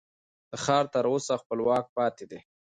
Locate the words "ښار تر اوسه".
0.63-1.33